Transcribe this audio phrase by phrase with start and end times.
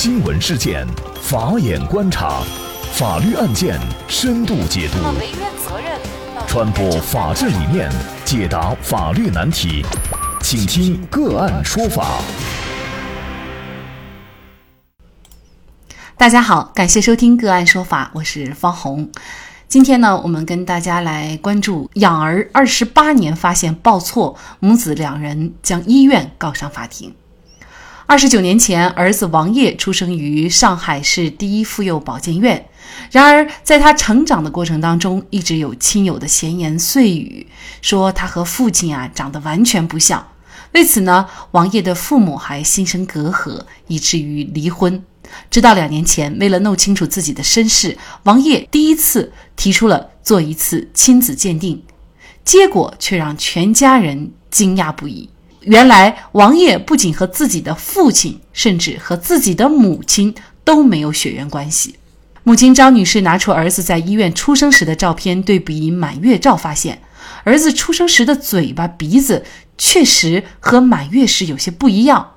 [0.00, 0.86] 新闻事件，
[1.20, 2.40] 法眼观察，
[2.92, 3.76] 法律案件
[4.06, 4.98] 深度解读，
[6.46, 7.90] 传播法治理念，
[8.24, 9.84] 解答法律难题，
[10.40, 12.20] 请听个案说法。
[16.16, 19.10] 大家好，感谢收听个案说法，我是方红。
[19.66, 27.12] 今天呢，我们跟大家来关注养儿二十八年发现报错，母子两人将医院告上法庭。
[28.08, 32.66] 二十九年前，儿子王烨出生于上海市第一妇幼保健院。
[33.10, 37.46] 然而，在他成长的过程当中，一直有亲友的闲言碎语，
[37.82, 40.26] 说他和父亲啊长得完全不像。
[40.72, 45.04] 为此呢，王烨的父母还心生隔阂，以至于离婚。
[45.50, 51.82] 直到两年前，为了弄清楚自己的身世，王烨第一次提出了做一次亲子鉴定，
[52.42, 55.28] 结果却让全家人惊讶不已。
[55.60, 61.96] 原来王烨不仅和自己的父亲，甚至和自己的母亲都没有血缘关系。
[62.44, 67.02] 母亲张女士拿出儿子在医院出生时的照片对比满月照，发现
[67.44, 69.44] 儿子出生时的嘴巴、鼻子
[69.76, 72.34] 确实和满月时有些不一样。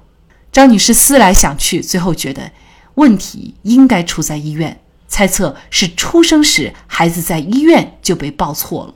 [0.51, 2.51] 张女士思来想去，最后觉得
[2.95, 8.95] 问题应该出在医院，猜测是出生时孩子在医院就被抱错了。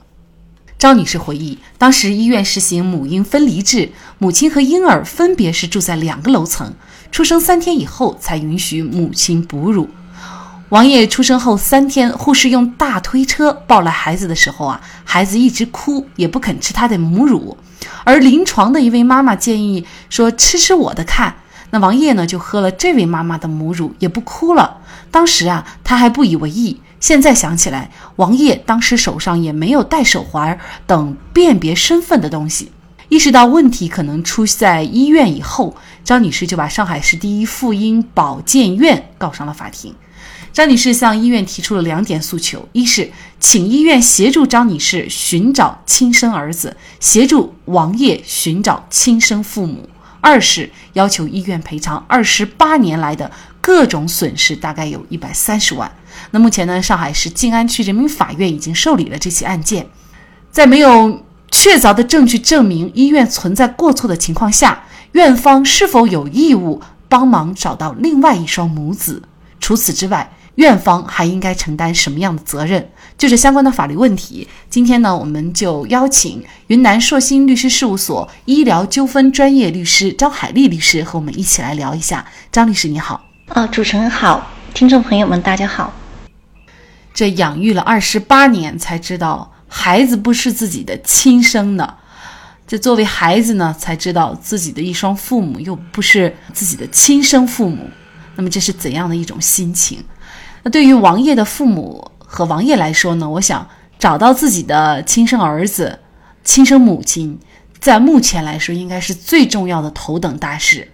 [0.78, 6.74] 张女士回忆，当时医院实行母婴分离制，母亲和婴儿分别是住在两个楼层。
[7.10, 9.88] 出生三天以后才允许母亲哺乳。
[10.68, 17.56] 王烨出生后三天，护士用大推车抱来孩子的时候啊，孩子一直哭，也不肯吃他的母乳。
[18.04, 21.36] 而临床的一位妈妈建议说：“吃吃我的看。”
[21.70, 24.78] 那王烨呢，就喝了这位妈妈的母乳，也不哭了。
[25.10, 26.80] 当时啊，他还不以为意。
[26.98, 32.72] 现在想起来，王烨当时手上也没有戴手环等辨别身份的东西。
[33.08, 39.94] 意识到问题可能出在医院以后，张女士就把上海市第一妇婴保健院告上了法庭。
[40.52, 49.88] 张女士向医院提出了两点诉求：一是请医院协助张女士寻找亲生儿子，协助王烨寻找亲生父母；
[50.22, 53.30] 二是要求医院赔偿二十八年来的
[53.66, 55.90] 各种损失，大概有一百三十万。
[56.30, 59.88] 那目前呢，上海市静安区人民法院已经受理了这起案件，
[60.52, 69.20] 在没有确凿的证据证明医院存在过错的情况下，院方是否有义务帮忙找到另外一双母子？
[69.58, 72.88] 除此之外，院方还应该承担什么样的责任？
[73.18, 82.24] 就这相关的法律问题，今天呢，我们就邀请云南硕鑫律师事务所医疗纠纷专业律师张海丽律师和我们一起来聊一下。
[82.52, 83.24] 张律师，你好。
[83.48, 85.92] 啊，主持人好，听众朋友们，大家好。
[87.14, 91.96] 这养育了二十八年，才知道孩子不是自己的亲生的。
[92.66, 97.88] 这作为孩子呢，才知道自己的一双父母又不是自己的亲生父母。
[98.34, 100.04] 那么这是怎样的一种心情？
[100.64, 103.30] 那对于王烨的父母和王烨来说呢？
[103.30, 106.00] 我想找到自己的亲生儿子、
[106.42, 107.38] 亲生母亲，
[107.78, 110.90] 在目前来说应该是最重要的头等大事。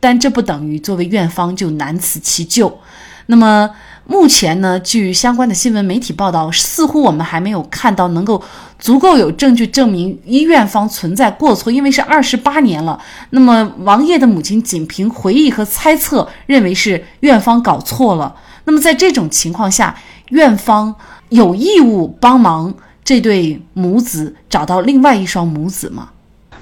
[0.00, 2.78] 但这不等于作为院方就难辞其咎。
[3.26, 3.70] 那么。
[4.10, 8.42] 目前呢，据相关的新闻媒体报道，似乎我们还没有看到能够
[8.78, 12.98] 足够有证据证明医院方存在过错，因为是二十八年了。
[13.28, 18.34] 那么王烨的母亲仅凭回忆和猜测，认为是院方搞错了。
[18.64, 19.94] 那么在这种情况下，
[20.30, 20.94] 院方
[21.28, 22.72] 有义务帮忙
[23.04, 26.08] 这对母子找到另外一双母子吗？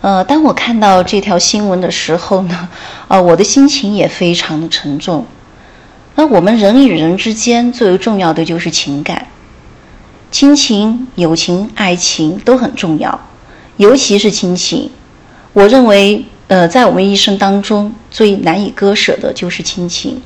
[0.01, 2.69] 呃，当我看到这条新闻的时候呢，
[3.09, 5.27] 呃，我的心情也非常的沉重。
[6.15, 9.27] 那我们人与人之间最为重要的就是情感，
[10.31, 13.21] 亲情、友情、爱情都很重要，
[13.77, 14.91] 尤其是亲情。
[15.53, 20.23] 我认为，呃，在我们一生当中最难以割舍的就是亲情。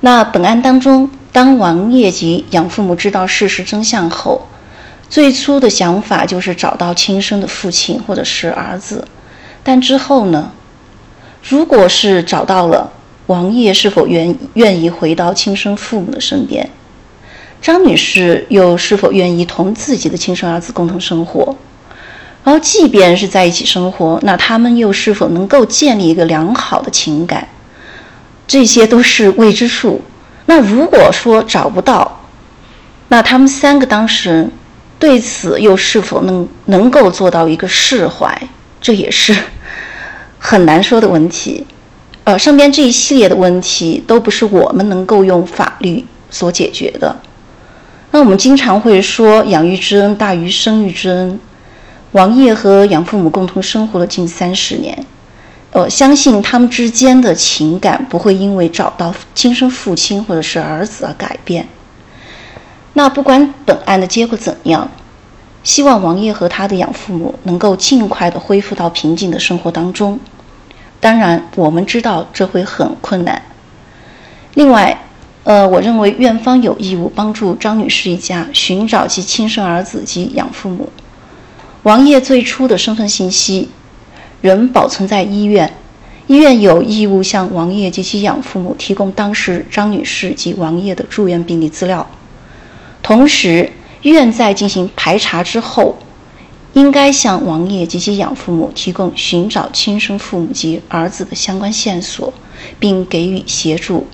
[0.00, 4.46] 那本案当中，当王业及养父母知道事实真相后，
[5.10, 9.06] 最初的想法就是找到亲生的父亲或者是儿子，
[9.62, 10.52] 但之后呢，
[11.42, 12.92] 如果是找到了。
[13.26, 16.68] 王爷是否愿愿意回到亲生父母的身边？
[17.62, 21.54] 张女士又是否愿意同自己的亲生儿子共同生活？
[22.42, 27.46] 然后，即便是在一起生活，那他们又是否能够建立一个良好的情感？
[28.48, 30.02] 这些都是未知数。
[30.46, 32.22] 那如果说找不到，
[33.06, 34.50] 那他们三个当事人
[35.00, 38.40] 对此又是否能能够做到一个释怀？
[38.80, 39.34] 这也是
[40.38, 41.66] 很难说的问题。
[42.24, 47.16] 呃，上边这一系列的问题都不是我们能够用法律所解决的。
[48.10, 51.40] 那我们经常会说养育之恩大于生育之恩。
[52.12, 55.06] 王烨和养父母共同生活了近三十年，
[55.70, 61.66] 呃，相信他们之间的情感不会因为找到亲生父亲或者是儿子而改变。
[62.92, 64.90] 那不管本案的结果怎样，
[65.62, 70.18] 希望王烨和他的养父母能够尽快的恢复到平静的生活当中。
[71.00, 73.42] 当然，我们知道这会很困难。
[74.54, 75.02] 另外，
[75.44, 80.88] 呃，我认为院方有义务帮助张女士一家寻找其亲生儿子及养父母。
[81.84, 83.70] 王烨最初的身份信息。
[84.42, 85.70] 仍保存在医院，
[86.26, 92.08] 医院有义务向王烨及其养父母提供当时张女士及王烨的住院病历资料。
[93.02, 93.70] 同时，
[94.02, 95.96] 医院在进行排查之后，
[96.74, 102.32] 应该向王烨及其养父母提供寻找亲生父母及儿子的相关线索，
[102.78, 104.06] 并给予协助。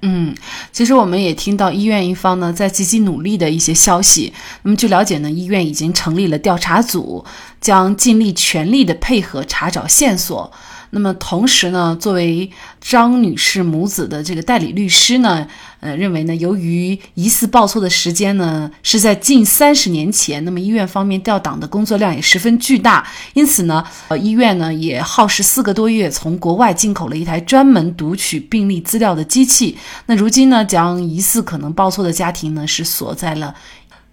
[0.00, 0.32] 嗯，
[0.72, 4.32] 其实我们也听到医院一方呢在积极努力的一些消息。
[4.62, 7.24] 那么据了解呢，医院已经成立了调查组，
[7.60, 10.50] 将尽力全力的配合查找线索。
[10.90, 12.50] 那么同时呢，作为
[12.80, 15.46] 张女士母子的这个代理律师呢，
[15.80, 29.76] 呃，认为呢，由于疑似报错的时间呢是在近三十年前，那么医院方面调档的工作量也十分巨大，因此呢，呃，医院呢也耗时四个多月从国外进口了一台专门读取病历资料的机器。
[30.06, 33.54] 那如今呢，将疑似可能报错的家庭呢是锁在了，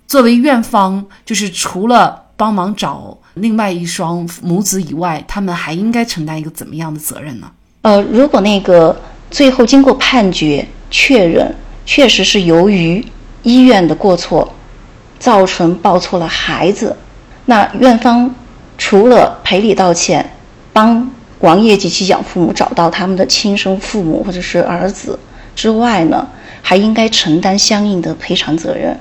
[0.08, 3.18] 作为院方，就是除了帮忙找。
[3.36, 7.52] 另外一双母子以外，他们还应该承担一个怎么样的责任呢？
[7.82, 8.96] 呃，如果那个
[9.30, 11.54] 最后经过判决确认，
[11.86, 13.06] 确实是由于
[13.44, 14.54] 医院的过错
[15.20, 16.96] 造成抱错了孩子，
[17.46, 18.34] 那院方
[18.78, 20.26] 除了赔礼道歉，
[20.72, 25.20] 帮王业及其养父母找到他们的亲生父母或者是儿子
[25.54, 26.26] 之外呢，
[26.62, 28.98] 还应该承担相应的赔偿责任。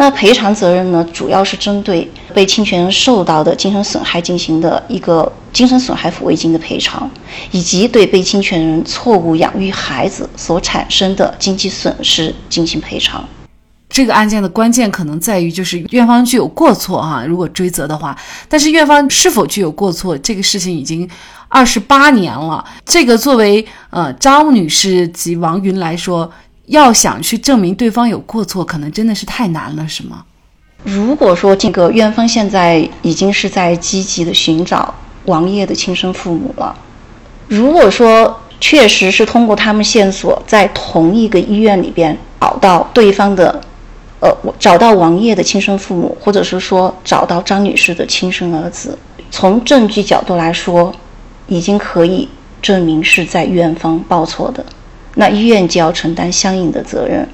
[0.00, 7.08] 那赔偿责任呢，主要是针对被侵权人受到的精神损害进行的一个精神损害抚慰金的赔偿，
[7.50, 13.22] 以及对被侵权人错误养育孩子所产生的经济损失进行赔偿。
[13.90, 18.16] 这个案件的关键可能在于，就是院方具有过错哈，如果追责的话，
[18.48, 21.06] 但是院方是否具有过错，这个事情已经
[21.46, 22.64] 二十八年了。
[22.86, 26.32] 这个作为呃张女士及王云来说。
[26.70, 30.24] 要想去证明对方有过错，可能真的是太难了，是吗？
[30.84, 34.94] 如果说这个院方现在已经是在积极的寻找
[35.24, 36.72] 王烨的亲生父母了，
[37.48, 43.60] 如果说确实是通过他们线索在同一个医院里边找到对方的，
[44.20, 48.96] 呃，找到王烨的亲生父母，或者是说找到张女士的亲生儿子，
[49.32, 50.94] 从证据角度来说，
[51.48, 52.28] 已经可以
[52.62, 54.64] 证明是在院方报错的。
[55.20, 57.28] 那医院就要承担相应的责任。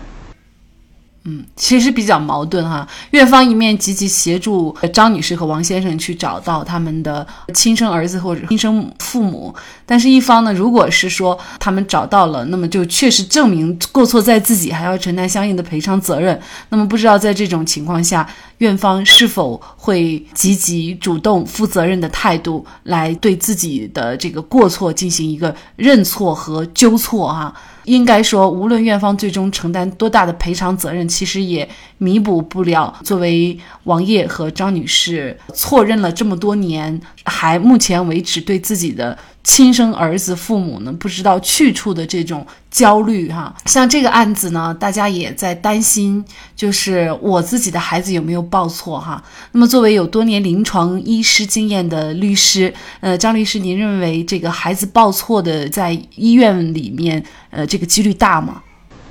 [1.29, 2.87] 嗯，其实比较矛盾哈。
[3.11, 7.25] 院方一面积极协助张女士和王先生去找到他们的
[7.55, 9.55] 亲生儿子或者亲生父母，
[9.85, 16.41] 但是一方呢，如果是说他们找到了，那么就确实证明过错在自己，还要承担相应的赔偿责任。
[16.71, 27.55] 那么不知道在这种情况下，院方是否会积极主动、负责任的态度来对自己的这个过错进行一个认错和纠错哈？
[27.85, 31.69] 应该说，无论院方最终承担多大的赔偿责任，其实也
[31.99, 39.17] 弥补不了作为王烨和张女士错认了这么多年，还目前为止对自己的。
[39.47, 46.25] 亲生儿子父母呢不知道去处的这种焦虑哈，像这个案子呢，大家也在担心，
[46.57, 49.23] 就是我自己的孩子有没有报错哈。
[49.53, 58.61] 那么作为有多年临床医师经验的律师，呃，张律师，您认为这个孩子报错的在医院里面，呃，这个几率大吗？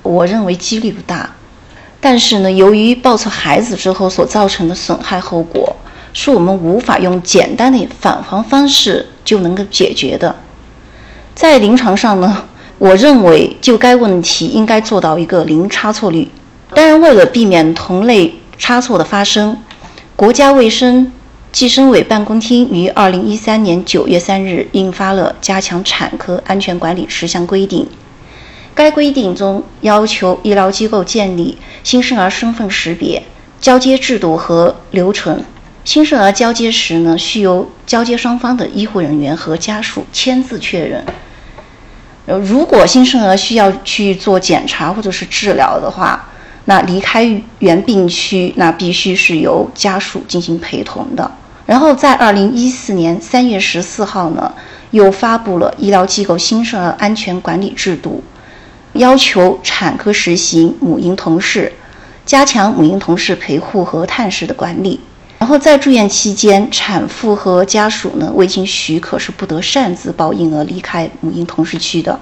[0.01, 1.33] 我认为几率不大，
[2.05, 5.75] 但是呢，由于抱错孩子之后所造成的损害后果。
[6.13, 10.33] 是我们无法用简单的返还方式就能够解决的。
[11.33, 12.45] 在临床上呢，
[12.77, 16.29] 我认为就该问题应该做到一个零差错率。
[16.73, 19.57] 当然，为了避免同类差错的发生，
[20.15, 21.11] 国家卫生
[21.51, 27.83] 计生委办公厅于二零一三年九月三日印发了《加强产科安全管理十项规定》。
[28.75, 33.23] 该规定中要求医疗机构建立新生儿身份识别
[33.59, 35.43] 交接制度和流程。
[35.85, 41.05] 新生儿交接时呢，需由交接双方的医护人员和家属签字确认。
[42.25, 46.27] 呃，如果新生儿需要去做检查或者是治疗的话，
[46.65, 51.31] 那离开原病区，那必须是由家属进行陪同的。
[51.67, 54.51] 然后在二零一四年三月十四号呢，
[54.89, 58.23] 又发布了医疗机构新生儿安全管理制度，
[58.95, 61.71] 要求产科实行母婴同事，
[62.25, 64.99] 加强母婴同事陪护和探视的管理。
[65.37, 72.17] 然后在住院期间，产妇和家属呢未经许可是不得擅自抱婴儿离开母婴同室区的。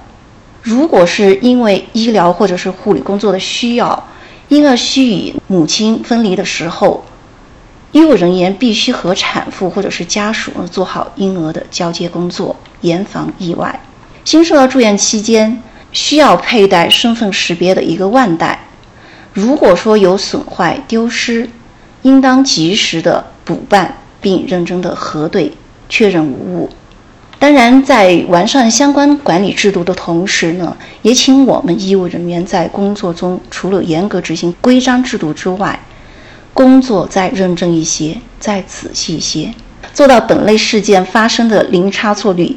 [0.63, 4.07] 如果是因为医疗或者是护理工作的需要，
[4.47, 7.05] 婴儿需与母亲分离的时候，
[7.91, 13.79] 医务人员必须和产妇或者是家属做好婴儿的交接工作，严防意外。
[14.25, 15.61] 新生儿住院期间
[15.93, 18.67] 需要佩戴身份识别的一个腕带，
[19.31, 21.47] 如果说有损坏丢失，
[22.01, 25.53] 应当及时的补办，并认真的核对
[25.87, 26.69] 确认无误。
[27.39, 35.77] 当然，在完善相关管理制度的同时呢，也请我们医务人员在工作中除了严格执行规章制度之外，
[36.53, 39.53] 工作再认真一些，再仔细一些，
[39.93, 42.55] 做到本类事件发生的零差错率。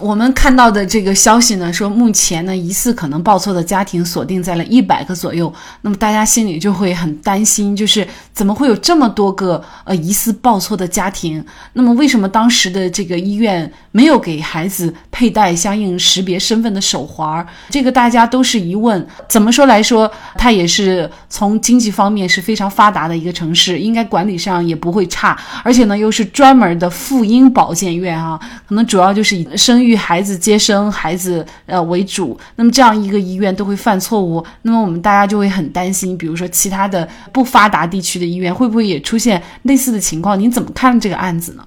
[0.00, 5.52] 我们看到的这个消息呢，说目前呢疑似可能报错的家庭锁定在了一百个左右，
[5.82, 11.44] 那么大家心里就会很担心，就是怎么会有这么多个呃疑似报错的家庭？
[11.72, 17.44] 那么为什么当时的这个医院没有给孩子佩戴相应识别身份的手环？
[17.70, 19.04] 这个大家都是疑问。
[19.28, 28.38] 怎么说来说，它也是从经济方面是非常发达的一个城市，应该管理上也不会差，而且呢又是专门的妇婴保健院啊，
[28.68, 29.87] 可能主要就是以生育。
[29.88, 36.16] 育孩子、接生孩子呃为主，那么这样一个医院都会犯错误，那么我们大家就会很担心。
[36.16, 40.38] 比如说其他的不发达地区的医院会不会也出现类似的情况？
[40.38, 41.64] 您怎么看这个案子呢？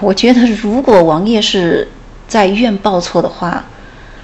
[0.00, 1.88] 我觉得，如果王烨是
[2.28, 3.64] 在医院报错的话，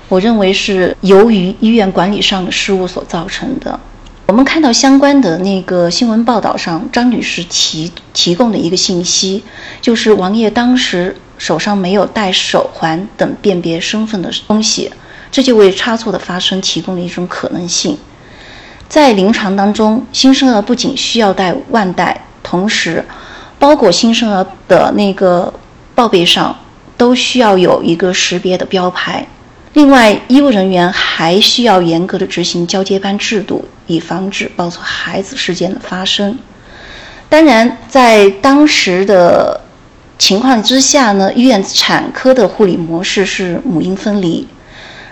[0.09, 3.81] 我认为是由于医院管理上的失误所造成的。
[4.27, 9.43] 我们看到相关的那个新闻报道上，张女士提提供的一个信息，
[9.81, 11.17] 就是王烨当时。
[11.39, 14.89] 手上没有戴手环等辨别身份的东西，
[15.33, 17.99] 这就为差错的发生提供了一种可能性。
[18.89, 23.05] 在临床当中，新生儿不仅需要戴腕带，同时
[23.59, 25.53] 包裹新生儿的那个
[25.97, 26.57] 报备上
[26.97, 29.27] 都需要有一个识别的标牌。
[29.75, 36.39] 另外，医务人员还需要严格的执行交接班制度，以防止抱错孩子事件的发生。
[37.29, 39.61] 当然，在当时的。
[40.19, 44.47] 情况之下呢，医院产科的护理模式是母婴分离，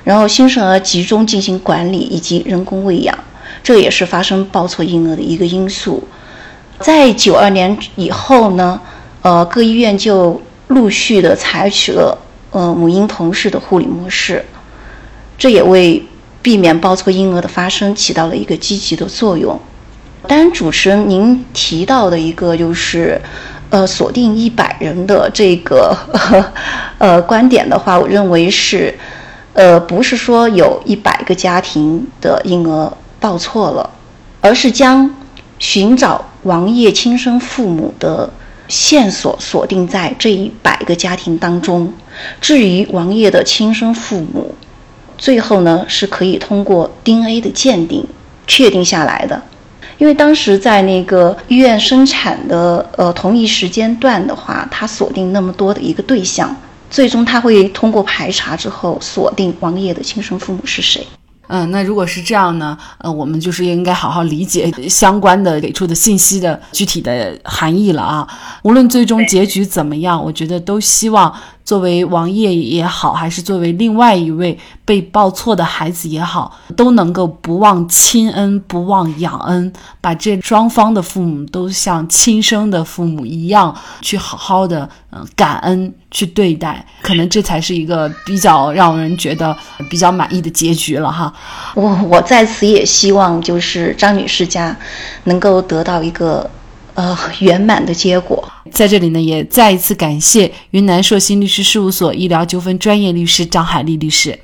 [0.04, 3.18] 然后新生儿集中进行管理以及人工喂养，
[3.60, 6.06] 这也是发生抱错婴儿的一个因素。
[6.78, 8.80] 在九二年以后呢，
[9.22, 12.16] 呃，各医院就陆续的采取了
[12.50, 14.44] 呃母婴同室的护理模式，
[15.38, 16.06] 这也为
[16.42, 19.58] 避免报错婴儿的发生起到了一个积极的作用。
[20.26, 23.20] 当然，主持人您提到的一个就是。
[23.70, 25.96] 呃，锁定一百人的这个
[26.98, 28.92] 呃观点的话，我认为是，
[29.52, 33.88] 呃，不是说有一百个家庭的婴儿报错了，
[34.40, 35.14] 而是将
[35.60, 38.28] 寻找王烨亲生父母的
[38.66, 41.92] 线索锁定在这一百个家庭当中。
[42.40, 44.54] 至于王烨的亲生父母，
[45.18, 48.06] 最后呢是可以通过 DNA 的鉴定
[48.46, 49.42] 确定下来的。
[49.98, 56.56] 因为当时在那个医院生产的呃同一时间段的话，他锁定那么多的一个对象，
[56.88, 61.06] 最终他会通过排查之后锁定王烨的亲生父母是谁。
[61.48, 62.78] 嗯，那如果是这样呢？
[62.98, 68.26] 呃，我们就是应该好好理解相关的给出的信息的具体的含义了啊。
[68.62, 71.34] 无论最终结局怎么样，我觉得都希望。
[71.70, 89.56] 作为王爷也好，还是作为另外一位被报错的孩子也好，都能够不忘亲恩，不忘养恩，把这双方的父母都像亲生的父母一样去好好的嗯感恩去对待，可能这才是一个比较让人觉得
[89.88, 91.32] 比较满意的结局了哈。
[91.76, 94.76] 我我在此也希望就是张女士家
[95.22, 96.50] 能够得到一个。
[96.94, 104.38] 呃，圆满的结果，在这里呢，也再一次感谢云南硕鑫律师事务所医疗纠纷专业律师张海丽律师。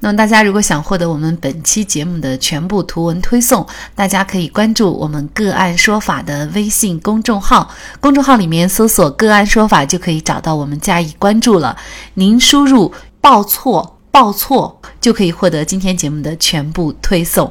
[0.00, 11.76] 那么，大家如果想获得我们本期节目的全部图文推送，大家可以关注我们“个案说法”的微信公众号，公众号里面搜索“个案说法”就可以找到我们加以关注了。
[12.14, 17.50] 您输入“报错报错”就可以获得今天节目的全部推送。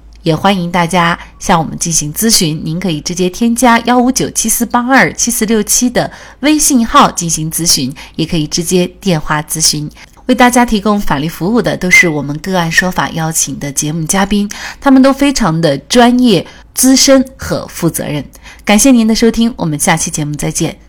[0.23, 6.11] 也欢迎大家向我们进行咨询，您可以直接添加幺五九七四八二七四六七的
[6.41, 9.89] 微信号进行咨询，也可以直接电话咨询。
[10.27, 14.49] 为大家提供法律服务的都是我们个案说法邀请的节目嘉宾，
[14.79, 18.23] 他们都非常的专业、资深和负责任。
[18.63, 20.81] 感谢您的收听，我们下期节目再见。